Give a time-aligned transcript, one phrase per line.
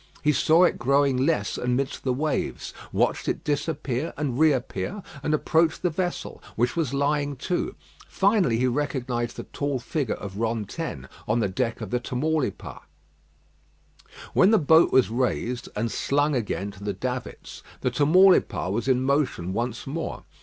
[0.23, 5.79] He saw it growing less amidst the waves; watched it disappear and reappear, and approach
[5.79, 7.75] the vessel, which was lying to;
[8.07, 12.79] finally he recognised the tall figure of Rantaine on the deck of the Tamaulipas.
[14.33, 19.03] When the boat was raised, and slung again to the davits, the Tamaulipas was in
[19.03, 20.23] motion once more.